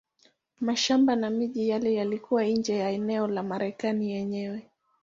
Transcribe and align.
Mashamba 0.61 1.15
na 1.15 1.29
miji 1.29 1.69
yale 1.69 1.93
yalikuwa 1.93 2.43
nje 2.45 2.77
ya 2.77 2.89
eneo 2.89 3.27
la 3.27 3.43
Marekani 3.43 4.11
yenyewe. 4.11 4.69